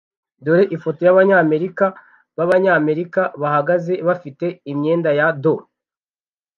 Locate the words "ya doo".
5.19-5.59